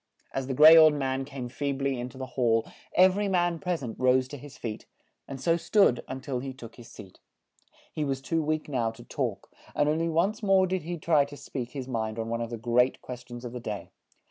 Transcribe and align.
As 0.33 0.47
the 0.47 0.55
gray 0.55 0.75
old 0.75 0.95
man 0.95 1.25
came 1.25 1.47
feeb 1.47 1.79
ly 1.79 1.89
in 1.89 2.09
to 2.09 2.17
the 2.17 2.25
hall, 2.33 2.65
ev 2.95 3.15
er 3.19 3.21
y 3.21 3.27
man 3.27 3.59
pres 3.59 3.83
ent 3.83 3.99
rose 3.99 4.27
to 4.29 4.37
his 4.37 4.57
feet, 4.57 4.87
and 5.27 5.39
so 5.39 5.57
stood 5.57 6.03
un 6.07 6.21
til 6.21 6.39
he 6.39 6.53
took 6.53 6.77
his 6.77 6.87
seat. 6.89 7.19
He 7.93 8.03
was 8.03 8.19
too 8.19 8.41
weak 8.41 8.67
now 8.67 8.89
to 8.89 9.03
talk, 9.03 9.51
and 9.75 9.87
on 9.87 9.99
ly 9.99 10.07
once 10.07 10.41
more 10.41 10.65
did 10.65 10.81
he 10.81 10.97
try 10.97 11.23
to 11.25 11.37
speak 11.37 11.73
his 11.73 11.87
mind 11.87 12.17
on 12.17 12.29
one 12.29 12.41
of 12.41 12.49
the 12.49 12.57
great 12.57 12.99
ques 13.03 13.23
tions 13.27 13.45
of 13.45 13.51
the 13.53 13.59
day. 13.59 13.91